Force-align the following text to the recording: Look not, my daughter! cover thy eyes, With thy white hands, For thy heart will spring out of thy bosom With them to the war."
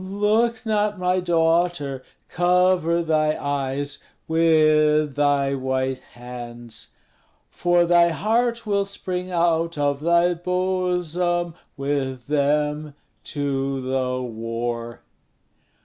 Look 0.03 0.65
not, 0.65 0.97
my 0.97 1.19
daughter! 1.19 2.01
cover 2.27 3.03
thy 3.03 3.37
eyes, 3.37 3.99
With 4.27 5.13
thy 5.15 5.53
white 5.53 5.99
hands, 6.13 6.95
For 7.51 7.85
thy 7.85 8.09
heart 8.09 8.65
will 8.65 8.83
spring 8.83 9.29
out 9.29 9.77
of 9.77 9.99
thy 9.99 10.33
bosom 10.33 11.53
With 11.77 12.25
them 12.25 12.95
to 13.25 13.79
the 13.79 14.23
war." 14.23 15.01